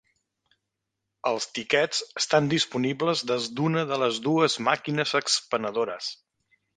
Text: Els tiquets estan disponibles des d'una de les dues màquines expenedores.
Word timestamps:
Els 1.31 1.45
tiquets 1.57 1.99
estan 2.21 2.49
disponibles 2.53 3.21
des 3.33 3.49
d'una 3.59 3.83
de 3.91 3.99
les 4.05 4.17
dues 4.29 4.57
màquines 4.69 5.13
expenedores. 5.21 6.09